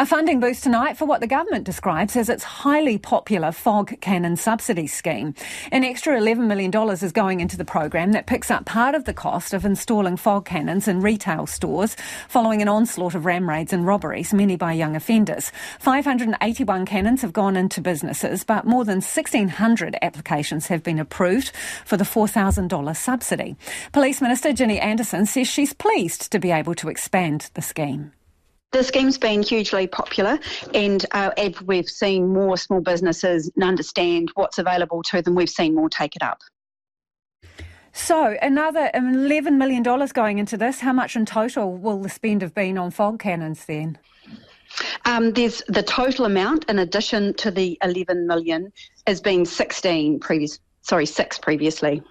A 0.00 0.06
funding 0.06 0.40
boost 0.40 0.64
tonight 0.64 0.96
for 0.96 1.04
what 1.04 1.20
the 1.20 1.28
government 1.28 1.62
describes 1.62 2.16
as 2.16 2.28
its 2.28 2.42
highly 2.42 2.98
popular 2.98 3.52
fog 3.52 4.00
cannon 4.00 4.34
subsidy 4.36 4.88
scheme. 4.88 5.36
An 5.70 5.84
extra 5.84 6.18
$11 6.18 6.48
million 6.48 6.72
is 6.90 7.12
going 7.12 7.38
into 7.38 7.56
the 7.56 7.64
program 7.64 8.10
that 8.10 8.26
picks 8.26 8.50
up 8.50 8.64
part 8.64 8.96
of 8.96 9.04
the 9.04 9.14
cost 9.14 9.54
of 9.54 9.64
installing 9.64 10.16
fog 10.16 10.46
cannons 10.46 10.88
in 10.88 11.00
retail 11.00 11.46
stores 11.46 11.96
following 12.28 12.60
an 12.60 12.66
onslaught 12.66 13.14
of 13.14 13.24
ram 13.24 13.48
raids 13.48 13.72
and 13.72 13.86
robberies, 13.86 14.34
many 14.34 14.56
by 14.56 14.72
young 14.72 14.96
offenders. 14.96 15.52
581 15.78 16.86
cannons 16.86 17.22
have 17.22 17.32
gone 17.32 17.56
into 17.56 17.80
businesses, 17.80 18.42
but 18.42 18.66
more 18.66 18.84
than 18.84 18.96
1,600 18.96 19.96
applications 20.02 20.66
have 20.66 20.82
been 20.82 20.98
approved 20.98 21.52
for 21.84 21.96
the 21.96 22.02
$4,000 22.02 22.96
subsidy. 22.96 23.54
Police 23.92 24.20
Minister 24.20 24.52
Ginny 24.52 24.80
Anderson 24.80 25.24
says 25.24 25.46
she's 25.46 25.72
pleased 25.72 26.32
to 26.32 26.40
be 26.40 26.50
able 26.50 26.74
to 26.74 26.88
expand 26.88 27.48
the 27.54 27.62
scheme. 27.62 28.10
The 28.74 28.82
scheme's 28.82 29.16
been 29.16 29.44
hugely 29.44 29.86
popular, 29.86 30.36
and 30.74 31.06
uh, 31.12 31.30
as 31.38 31.62
we've 31.62 31.88
seen 31.88 32.32
more 32.32 32.56
small 32.56 32.80
businesses 32.80 33.48
understand 33.62 34.32
what's 34.34 34.58
available 34.58 35.00
to 35.04 35.22
them, 35.22 35.36
we've 35.36 35.48
seen 35.48 35.76
more 35.76 35.88
take 35.88 36.16
it 36.16 36.24
up. 36.24 36.40
So, 37.92 38.36
another 38.42 38.90
$11 38.92 39.58
million 39.58 39.84
going 40.12 40.40
into 40.40 40.56
this. 40.56 40.80
How 40.80 40.92
much 40.92 41.14
in 41.14 41.24
total 41.24 41.76
will 41.76 42.02
the 42.02 42.08
spend 42.08 42.42
have 42.42 42.52
been 42.52 42.76
on 42.76 42.90
fog 42.90 43.20
cannons 43.20 43.64
then? 43.64 43.96
Um, 45.04 45.30
there's 45.30 45.62
the 45.68 45.84
total 45.84 46.24
amount 46.24 46.68
in 46.68 46.80
addition 46.80 47.32
to 47.34 47.52
the 47.52 47.78
11 47.84 48.26
million 48.26 48.72
has 49.06 49.20
been 49.20 49.46
16 49.46 50.18
previous, 50.18 50.58
sorry, 50.80 51.06
six 51.06 51.38
previously. 51.38 52.02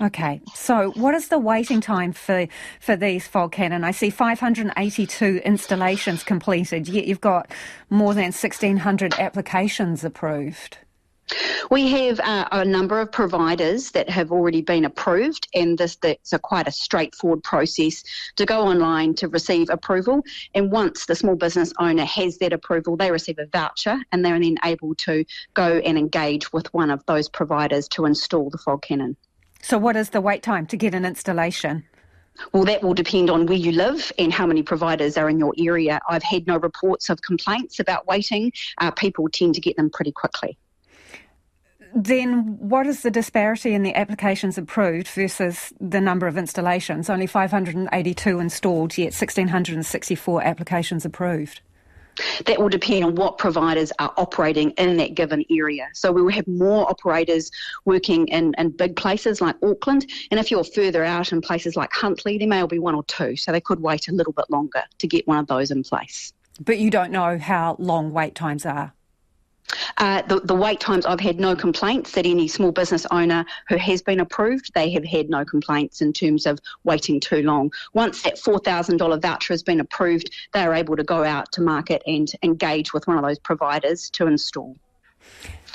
Okay, 0.00 0.40
so 0.54 0.90
what 0.92 1.14
is 1.14 1.28
the 1.28 1.38
waiting 1.38 1.82
time 1.82 2.12
for 2.12 2.48
for 2.80 2.96
these 2.96 3.26
fog 3.26 3.52
cannon? 3.52 3.84
I 3.84 3.90
see 3.90 4.08
582 4.08 5.42
installations 5.44 6.22
completed, 6.22 6.88
yet 6.88 7.06
you've 7.06 7.20
got 7.20 7.50
more 7.90 8.14
than 8.14 8.24
1,600 8.24 9.14
applications 9.18 10.02
approved. 10.02 10.78
We 11.70 11.88
have 11.88 12.20
uh, 12.20 12.48
a 12.52 12.64
number 12.64 13.00
of 13.00 13.12
providers 13.12 13.90
that 13.90 14.08
have 14.08 14.32
already 14.32 14.62
been 14.62 14.86
approved, 14.86 15.46
and 15.54 15.76
this 15.76 15.96
that's 15.96 16.32
a 16.32 16.38
quite 16.38 16.66
a 16.66 16.72
straightforward 16.72 17.42
process 17.42 18.02
to 18.36 18.46
go 18.46 18.62
online 18.62 19.14
to 19.16 19.28
receive 19.28 19.68
approval. 19.68 20.22
And 20.54 20.72
once 20.72 21.04
the 21.04 21.14
small 21.14 21.36
business 21.36 21.72
owner 21.78 22.06
has 22.06 22.38
that 22.38 22.54
approval, 22.54 22.96
they 22.96 23.10
receive 23.10 23.38
a 23.38 23.46
voucher, 23.46 23.98
and 24.10 24.24
they're 24.24 24.40
then 24.40 24.56
able 24.64 24.94
to 24.96 25.24
go 25.52 25.82
and 25.84 25.98
engage 25.98 26.50
with 26.50 26.72
one 26.72 26.90
of 26.90 27.04
those 27.04 27.28
providers 27.28 27.88
to 27.88 28.06
install 28.06 28.48
the 28.48 28.58
fog 28.58 28.82
cannon. 28.82 29.16
So, 29.62 29.78
what 29.78 29.96
is 29.96 30.10
the 30.10 30.20
wait 30.20 30.42
time 30.42 30.66
to 30.66 30.76
get 30.76 30.92
an 30.92 31.04
installation? 31.04 31.84
Well, 32.52 32.64
that 32.64 32.82
will 32.82 32.94
depend 32.94 33.30
on 33.30 33.46
where 33.46 33.56
you 33.56 33.72
live 33.72 34.10
and 34.18 34.32
how 34.32 34.46
many 34.46 34.62
providers 34.62 35.16
are 35.16 35.30
in 35.30 35.38
your 35.38 35.54
area. 35.56 36.00
I've 36.08 36.22
had 36.22 36.46
no 36.46 36.56
reports 36.58 37.08
of 37.10 37.22
complaints 37.22 37.78
about 37.78 38.06
waiting. 38.06 38.52
Uh, 38.78 38.90
people 38.90 39.28
tend 39.28 39.54
to 39.54 39.60
get 39.60 39.76
them 39.76 39.90
pretty 39.90 40.12
quickly. 40.12 40.58
Then, 41.94 42.56
what 42.58 42.86
is 42.86 43.02
the 43.02 43.10
disparity 43.10 43.74
in 43.74 43.82
the 43.82 43.94
applications 43.94 44.58
approved 44.58 45.08
versus 45.08 45.72
the 45.78 46.00
number 46.00 46.26
of 46.26 46.38
installations? 46.38 47.08
Only 47.08 47.26
582 47.26 48.40
installed, 48.40 48.96
yet 48.96 49.12
1,664 49.12 50.42
applications 50.42 51.04
approved. 51.04 51.60
That 52.46 52.58
will 52.58 52.68
depend 52.68 53.04
on 53.04 53.14
what 53.14 53.38
providers 53.38 53.92
are 53.98 54.12
operating 54.16 54.70
in 54.72 54.96
that 54.98 55.14
given 55.14 55.44
area. 55.50 55.88
So 55.94 56.12
we 56.12 56.22
will 56.22 56.32
have 56.32 56.46
more 56.46 56.88
operators 56.88 57.50
working 57.84 58.28
in, 58.28 58.54
in 58.58 58.70
big 58.70 58.96
places 58.96 59.40
like 59.40 59.56
Auckland, 59.62 60.10
and 60.30 60.38
if 60.38 60.50
you're 60.50 60.64
further 60.64 61.04
out 61.04 61.32
in 61.32 61.40
places 61.40 61.76
like 61.76 61.92
Huntly, 61.92 62.38
there 62.38 62.48
may 62.48 62.64
be 62.66 62.78
one 62.78 62.94
or 62.94 63.04
two. 63.04 63.36
So 63.36 63.52
they 63.52 63.60
could 63.60 63.80
wait 63.80 64.08
a 64.08 64.12
little 64.12 64.32
bit 64.32 64.46
longer 64.50 64.82
to 64.98 65.06
get 65.06 65.26
one 65.26 65.38
of 65.38 65.46
those 65.46 65.70
in 65.70 65.82
place. 65.82 66.32
But 66.60 66.78
you 66.78 66.90
don't 66.90 67.10
know 67.10 67.38
how 67.38 67.76
long 67.78 68.12
wait 68.12 68.34
times 68.34 68.66
are? 68.66 68.92
Uh, 70.02 70.20
the, 70.22 70.40
the, 70.40 70.54
wait 70.54 70.80
times, 70.80 71.06
I've 71.06 71.20
had 71.20 71.38
no 71.38 71.54
complaints 71.54 72.10
that 72.12 72.26
any 72.26 72.48
small 72.48 72.72
business 72.72 73.06
owner 73.12 73.44
who 73.68 73.76
has 73.76 74.02
been 74.02 74.18
approved, 74.18 74.74
they 74.74 74.90
have 74.90 75.04
had 75.04 75.30
no 75.30 75.44
complaints 75.44 76.02
in 76.02 76.12
terms 76.12 76.44
of 76.44 76.58
waiting 76.82 77.20
too 77.20 77.40
long. 77.42 77.70
Once 77.92 78.22
that 78.22 78.34
$4,000 78.34 79.22
voucher 79.22 79.52
has 79.52 79.62
been 79.62 79.78
approved, 79.78 80.34
they 80.54 80.64
are 80.64 80.74
able 80.74 80.96
to 80.96 81.04
go 81.04 81.22
out 81.22 81.52
to 81.52 81.60
market 81.60 82.02
and 82.04 82.32
engage 82.42 82.92
with 82.92 83.06
one 83.06 83.16
of 83.16 83.22
those 83.22 83.38
providers 83.38 84.10
to 84.14 84.26
install. 84.26 84.74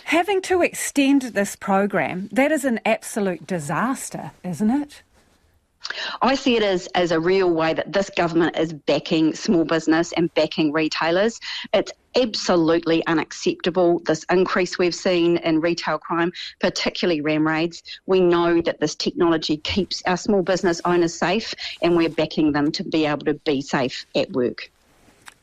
Having 0.03 0.41
to 0.41 0.61
extend 0.61 1.21
this 1.21 1.55
program, 1.55 2.27
that 2.33 2.51
is 2.51 2.65
an 2.65 2.81
absolute 2.85 3.47
disaster, 3.47 4.31
isn't 4.43 4.69
it? 4.69 5.03
I 6.21 6.35
see 6.35 6.55
it 6.57 6.63
as, 6.63 6.87
as 6.87 7.11
a 7.11 7.19
real 7.19 7.49
way 7.49 7.73
that 7.73 7.93
this 7.93 8.09
government 8.09 8.57
is 8.57 8.73
backing 8.73 9.33
small 9.35 9.63
business 9.63 10.11
and 10.13 10.33
backing 10.33 10.71
retailers. 10.71 11.39
It's 11.73 11.91
absolutely 12.15 13.05
unacceptable, 13.07 13.99
this 14.05 14.25
increase 14.29 14.77
we've 14.77 14.95
seen 14.95 15.37
in 15.37 15.61
retail 15.61 15.99
crime, 15.99 16.31
particularly 16.59 17.21
ram 17.21 17.47
raids. 17.47 17.83
We 18.05 18.19
know 18.19 18.61
that 18.61 18.79
this 18.79 18.95
technology 18.95 19.57
keeps 19.57 20.01
our 20.05 20.17
small 20.17 20.41
business 20.41 20.81
owners 20.85 21.13
safe 21.13 21.53
and 21.81 21.95
we're 21.95 22.09
backing 22.09 22.51
them 22.51 22.71
to 22.73 22.83
be 22.83 23.05
able 23.05 23.25
to 23.25 23.35
be 23.35 23.61
safe 23.61 24.05
at 24.15 24.31
work. 24.31 24.71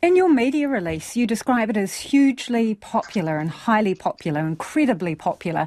In 0.03 0.17
your 0.17 0.29
media 0.29 0.69
release, 0.69 1.17
you 1.17 1.27
describe 1.27 1.71
it 1.71 1.79
as 1.79 1.95
hugely 1.95 2.75
popular 2.75 3.39
and 3.39 3.49
highly 3.49 3.95
popular, 3.95 4.41
incredibly 4.41 5.15
popular, 5.15 5.67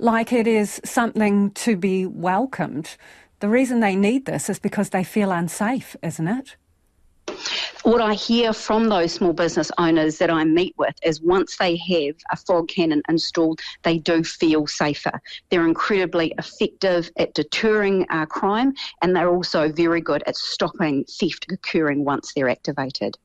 like 0.00 0.32
it 0.32 0.48
is 0.48 0.80
something 0.84 1.52
to 1.52 1.76
be 1.76 2.04
welcomed. 2.04 2.96
The 3.40 3.48
reason 3.48 3.80
they 3.80 3.96
need 3.96 4.24
this 4.24 4.48
is 4.48 4.58
because 4.58 4.90
they 4.90 5.04
feel 5.04 5.30
unsafe, 5.30 5.94
isn't 6.02 6.26
it? 6.26 6.56
What 7.82 8.00
I 8.00 8.14
hear 8.14 8.52
from 8.52 8.88
those 8.88 9.12
small 9.12 9.32
business 9.32 9.70
owners 9.78 10.18
that 10.18 10.30
I 10.30 10.42
meet 10.44 10.74
with 10.76 10.94
is 11.04 11.20
once 11.20 11.56
they 11.56 11.76
have 11.76 12.16
a 12.32 12.36
fog 12.36 12.68
cannon 12.68 13.02
installed, 13.08 13.60
they 13.82 13.98
do 13.98 14.24
feel 14.24 14.66
safer. 14.66 15.20
They're 15.50 15.66
incredibly 15.66 16.34
effective 16.38 17.10
at 17.16 17.34
deterring 17.34 18.06
uh, 18.10 18.26
crime 18.26 18.74
and 19.02 19.14
they're 19.14 19.28
also 19.28 19.70
very 19.70 20.00
good 20.00 20.24
at 20.26 20.36
stopping 20.36 21.04
theft 21.04 21.46
occurring 21.50 22.04
once 22.04 22.32
they're 22.34 22.48
activated. 22.48 23.16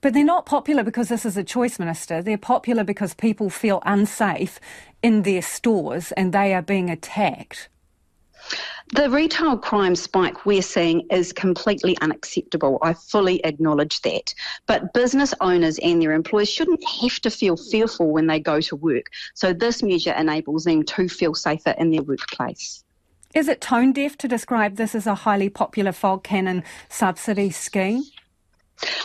But 0.00 0.14
they're 0.14 0.24
not 0.24 0.46
popular 0.46 0.82
because 0.82 1.08
this 1.08 1.26
is 1.26 1.36
a 1.36 1.44
choice, 1.44 1.78
Minister. 1.78 2.22
They're 2.22 2.38
popular 2.38 2.84
because 2.84 3.14
people 3.14 3.50
feel 3.50 3.82
unsafe 3.84 4.58
in 5.02 5.22
their 5.22 5.42
stores 5.42 6.10
and 6.12 6.32
they 6.32 6.54
are 6.54 6.62
being 6.62 6.88
attacked. 6.88 7.68
The 8.92 9.08
retail 9.08 9.56
crime 9.56 9.94
spike 9.94 10.44
we're 10.44 10.62
seeing 10.62 11.06
is 11.10 11.32
completely 11.32 11.96
unacceptable. 12.00 12.78
I 12.82 12.94
fully 12.94 13.42
acknowledge 13.44 14.02
that. 14.02 14.34
But 14.66 14.92
business 14.92 15.32
owners 15.40 15.78
and 15.78 16.02
their 16.02 16.10
employees 16.10 16.50
shouldn't 16.50 16.82
have 17.00 17.20
to 17.20 17.30
feel 17.30 17.56
fearful 17.56 18.10
when 18.10 18.26
they 18.26 18.40
go 18.40 18.60
to 18.62 18.74
work. 18.74 19.06
So 19.34 19.52
this 19.52 19.80
measure 19.84 20.12
enables 20.12 20.64
them 20.64 20.82
to 20.82 21.08
feel 21.08 21.34
safer 21.34 21.70
in 21.78 21.92
their 21.92 22.02
workplace. 22.02 22.82
Is 23.32 23.46
it 23.46 23.60
tone 23.60 23.92
deaf 23.92 24.18
to 24.18 24.26
describe 24.26 24.74
this 24.74 24.96
as 24.96 25.06
a 25.06 25.14
highly 25.14 25.48
popular 25.48 25.92
fog 25.92 26.24
cannon 26.24 26.64
subsidy 26.88 27.50
scheme? 27.50 28.02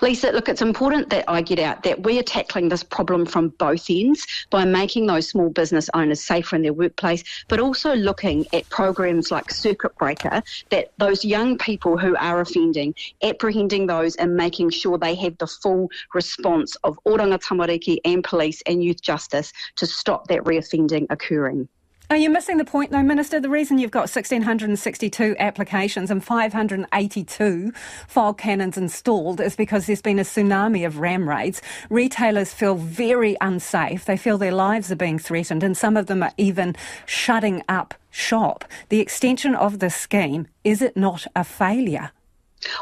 Lisa, 0.02 0.32
look, 0.32 0.48
it's 0.48 0.62
important 0.62 1.10
that 1.10 1.26
I 1.28 1.42
get 1.42 1.60
out 1.60 1.84
that 1.84 2.04
we 2.04 2.20
are 2.20 2.24
tackling 2.24 2.70
this 2.70 2.84
problem 2.84 3.26
from 3.26 3.50
both 3.50 3.90
ends 3.90 4.26
by 4.50 4.66
making 4.66 5.08
those 5.08 5.30
small 5.30 5.50
business 5.50 5.90
owners 5.94 6.22
safer 6.22 6.56
in 6.56 6.62
their 6.62 6.74
workplace, 6.74 7.24
but 7.48 7.60
also 7.60 7.96
looking 7.96 8.46
at 8.54 8.70
programs 8.70 9.32
like 9.32 9.52
Circuit 9.52 9.96
Breaker 9.98 10.42
that 10.70 10.92
those 10.98 11.26
young 11.26 11.58
people 11.58 11.98
who 11.98 12.16
are 12.18 12.42
offending, 12.42 12.94
apprehending 13.24 13.88
those 13.88 14.16
and 14.16 14.36
making 14.36 14.70
sure 14.70 14.98
they 14.98 15.16
have 15.16 15.38
the 15.40 15.48
full 15.48 15.90
response 16.14 16.76
of 16.84 17.00
Oranga 17.06 17.42
Tamariki 17.42 17.98
and 18.06 18.24
police 18.24 18.62
and 18.66 18.84
youth 18.84 19.02
justice 19.02 19.52
to 19.78 19.86
stop 19.86 20.28
that 20.28 20.44
reoffending 20.44 21.06
occurring. 21.10 21.68
Are 22.08 22.18
you 22.18 22.30
missing 22.30 22.58
the 22.58 22.66
point, 22.66 22.92
though, 22.92 23.02
Minister? 23.02 23.40
The 23.40 23.50
reason 23.50 23.80
you've 23.80 23.90
got 23.90 24.02
1,662 24.02 25.36
applications 25.40 26.12
and 26.12 26.24
582 26.24 27.74
fog 28.08 28.38
cannons 28.38 28.78
installed 28.78 29.42
is 29.42 29.56
because 29.56 29.88
there's 29.88 30.04
been 30.04 30.20
a 30.20 30.24
tsunami 30.24 30.86
of 30.86 31.00
ram 31.00 31.28
raids. 31.28 31.64
Retailers 31.90 32.54
feel 32.54 32.76
very 32.76 33.36
unsafe. 33.42 34.06
They 34.06 34.18
feel 34.18 34.38
their 34.38 34.52
lives 34.52 34.92
are 34.92 34.96
being 34.96 35.18
threatened, 35.18 35.64
and 35.64 35.76
some 35.76 35.98
of 35.98 36.06
them 36.06 36.22
are 36.22 36.34
even 36.38 36.76
shutting 37.08 37.64
up 37.68 37.96
shop. 38.12 38.66
The 38.90 39.00
extension 39.00 39.56
of 39.56 39.80
this 39.80 39.96
scheme, 39.96 40.46
is 40.64 40.84
it 40.84 40.96
not 40.96 41.26
a 41.36 41.44
failure? 41.44 42.12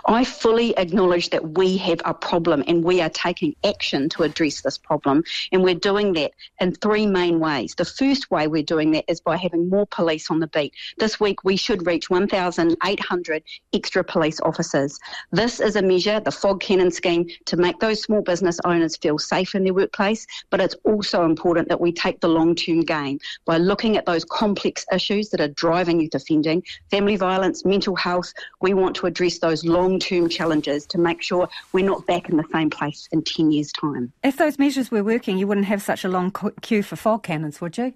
I 0.05 0.23
fully 0.23 0.77
acknowledge 0.77 1.29
that 1.31 1.57
we 1.57 1.77
have 1.77 2.01
a 2.05 2.13
problem 2.13 2.63
and 2.67 2.83
we 2.83 3.01
are 3.01 3.09
taking 3.09 3.55
action 3.63 4.09
to 4.09 4.23
address 4.23 4.61
this 4.61 4.77
problem. 4.77 5.23
And 5.51 5.63
we're 5.63 5.75
doing 5.75 6.13
that 6.13 6.31
in 6.59 6.73
three 6.75 7.05
main 7.05 7.39
ways. 7.39 7.75
The 7.75 7.85
first 7.85 8.31
way 8.31 8.47
we're 8.47 8.63
doing 8.63 8.91
that 8.91 9.05
is 9.07 9.21
by 9.21 9.37
having 9.37 9.69
more 9.69 9.87
police 9.87 10.29
on 10.29 10.39
the 10.39 10.47
beat. 10.47 10.73
This 10.97 11.19
week 11.19 11.43
we 11.43 11.55
should 11.57 11.85
reach 11.85 12.09
1,800 12.09 13.43
extra 13.73 14.03
police 14.03 14.39
officers. 14.41 14.99
This 15.31 15.59
is 15.59 15.75
a 15.75 15.81
measure, 15.81 16.19
the 16.19 16.31
fog 16.31 16.61
cannon 16.61 16.91
scheme, 16.91 17.27
to 17.45 17.57
make 17.57 17.79
those 17.79 18.01
small 18.01 18.21
business 18.21 18.59
owners 18.65 18.97
feel 18.97 19.17
safe 19.17 19.55
in 19.55 19.63
their 19.63 19.73
workplace. 19.73 20.25
But 20.49 20.61
it's 20.61 20.75
also 20.83 21.25
important 21.25 21.69
that 21.69 21.81
we 21.81 21.91
take 21.91 22.19
the 22.19 22.27
long 22.27 22.55
term 22.55 22.81
gain 22.81 23.19
by 23.45 23.57
looking 23.57 23.97
at 23.97 24.05
those 24.05 24.25
complex 24.25 24.85
issues 24.91 25.29
that 25.29 25.41
are 25.41 25.49
driving 25.49 25.99
youth 25.99 26.15
offending, 26.15 26.63
family 26.89 27.15
violence, 27.15 27.65
mental 27.65 27.95
health. 27.95 28.33
We 28.61 28.73
want 28.73 28.95
to 28.97 29.05
address 29.05 29.39
those 29.39 29.65
long 29.73 29.99
term 29.99 30.29
challenges 30.29 30.85
to 30.87 30.97
make 30.97 31.21
sure 31.21 31.49
we're 31.71 31.85
not 31.85 32.05
back 32.05 32.29
in 32.29 32.37
the 32.37 32.45
same 32.53 32.69
place 32.69 33.09
in 33.11 33.23
10 33.23 33.51
years' 33.51 33.71
time. 33.71 34.13
If 34.23 34.37
those 34.37 34.59
measures 34.59 34.91
were 34.91 35.03
working, 35.03 35.37
you 35.37 35.47
wouldn't 35.47 35.67
have 35.67 35.81
such 35.81 36.05
a 36.05 36.09
long 36.09 36.31
queue 36.61 36.83
for 36.83 36.95
fog 36.95 37.23
cannons, 37.23 37.59
would 37.59 37.77
you? 37.77 37.93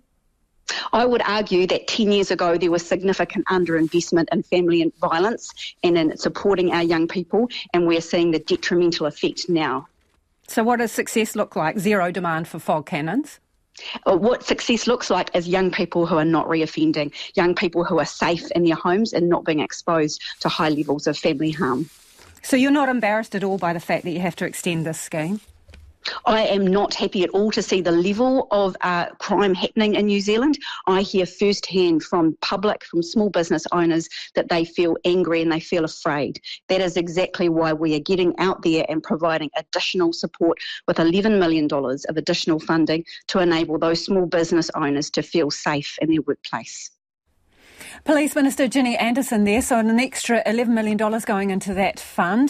I 0.91 1.05
would 1.05 1.21
argue 1.21 1.65
that 1.67 1.87
10 1.87 2.11
years 2.11 2.31
ago 2.31 2.57
there 2.57 2.71
was 2.71 2.85
significant 2.85 3.45
underinvestment 3.47 4.25
in 4.31 4.43
family 4.43 4.91
violence 4.99 5.75
and 5.83 5.97
in 5.97 6.17
supporting 6.17 6.71
our 6.71 6.83
young 6.83 7.07
people, 7.07 7.49
and 7.73 7.87
we're 7.87 8.01
seeing 8.01 8.31
the 8.31 8.39
detrimental 8.39 9.05
effect 9.05 9.47
now. 9.47 9.87
So, 10.47 10.63
what 10.63 10.79
does 10.79 10.91
success 10.91 11.35
look 11.35 11.55
like? 11.55 11.77
Zero 11.77 12.11
demand 12.11 12.47
for 12.47 12.59
fog 12.59 12.85
cannons? 12.85 13.39
Uh, 14.05 14.17
what 14.17 14.43
success 14.43 14.87
looks 14.87 15.09
like 15.09 15.29
is 15.35 15.47
young 15.47 15.71
people 15.71 16.05
who 16.05 16.17
are 16.17 16.25
not 16.25 16.47
reoffending, 16.47 17.13
young 17.35 17.55
people 17.55 17.83
who 17.83 17.99
are 17.99 18.05
safe 18.05 18.49
in 18.51 18.63
their 18.63 18.75
homes 18.75 19.13
and 19.13 19.29
not 19.29 19.45
being 19.45 19.59
exposed 19.59 20.21
to 20.39 20.49
high 20.49 20.69
levels 20.69 21.07
of 21.07 21.17
family 21.17 21.51
harm. 21.51 21.89
So, 22.41 22.55
you're 22.55 22.71
not 22.71 22.89
embarrassed 22.89 23.35
at 23.35 23.43
all 23.43 23.57
by 23.57 23.73
the 23.73 23.79
fact 23.79 24.03
that 24.05 24.11
you 24.11 24.19
have 24.19 24.35
to 24.37 24.45
extend 24.45 24.85
this 24.85 24.99
scheme? 24.99 25.41
I 26.25 26.41
am 26.43 26.65
not 26.65 26.93
happy 26.93 27.23
at 27.23 27.29
all 27.31 27.51
to 27.51 27.61
see 27.61 27.81
the 27.81 27.91
level 27.91 28.47
of 28.51 28.75
uh, 28.81 29.07
crime 29.15 29.53
happening 29.53 29.95
in 29.95 30.07
New 30.07 30.21
Zealand. 30.21 30.57
I 30.87 31.01
hear 31.01 31.25
firsthand 31.25 32.03
from 32.03 32.37
public, 32.41 32.83
from 32.85 33.03
small 33.03 33.29
business 33.29 33.65
owners, 33.71 34.09
that 34.35 34.49
they 34.49 34.65
feel 34.65 34.97
angry 35.05 35.41
and 35.41 35.51
they 35.51 35.59
feel 35.59 35.85
afraid. 35.85 36.39
That 36.69 36.81
is 36.81 36.97
exactly 36.97 37.49
why 37.49 37.73
we 37.73 37.95
are 37.95 37.99
getting 37.99 38.33
out 38.39 38.61
there 38.61 38.85
and 38.89 39.03
providing 39.03 39.49
additional 39.55 40.13
support 40.13 40.59
with 40.87 40.97
$11 40.97 41.39
million 41.39 41.67
of 41.71 42.17
additional 42.17 42.59
funding 42.59 43.05
to 43.27 43.39
enable 43.39 43.77
those 43.77 44.03
small 44.03 44.25
business 44.25 44.69
owners 44.75 45.09
to 45.11 45.21
feel 45.21 45.51
safe 45.51 45.97
in 46.01 46.09
their 46.09 46.21
workplace. 46.21 46.91
Police 48.03 48.35
Minister 48.35 48.67
Ginny 48.67 48.95
Anderson 48.97 49.43
there, 49.43 49.61
so 49.61 49.79
an 49.79 49.99
extra 49.99 50.43
$11 50.45 50.69
million 50.69 50.97
going 50.97 51.49
into 51.49 51.73
that 51.73 51.99
fund. 51.99 52.45